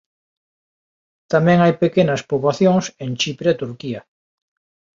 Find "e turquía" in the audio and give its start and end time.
3.53-4.01